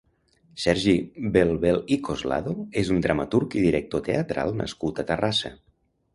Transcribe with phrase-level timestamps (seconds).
[0.61, 0.93] Sergi
[1.35, 5.55] Belbel i Coslado és un dramaturg i director teatral nascut a Terrassa.